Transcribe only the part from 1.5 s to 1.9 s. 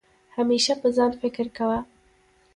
کوه